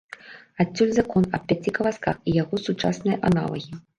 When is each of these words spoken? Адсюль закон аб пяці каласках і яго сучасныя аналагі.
Адсюль 0.63 0.93
закон 0.99 1.27
аб 1.39 1.43
пяці 1.51 1.75
каласках 1.77 2.15
і 2.31 2.35
яго 2.41 2.61
сучасныя 2.65 3.23
аналагі. 3.29 3.71